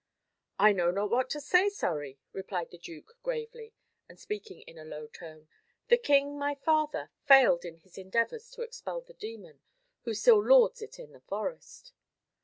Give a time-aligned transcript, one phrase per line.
[0.57, 3.75] "I know not what to say, Surrey," replied the duke gravely,
[4.09, 5.47] and speaking in a low tone.
[5.89, 9.61] "The king, my father, failed in his endeavours to expel the demon,
[10.05, 11.93] who still lords it in the forest."